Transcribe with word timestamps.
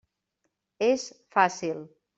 És 0.87 1.07
fàcil. 1.37 1.89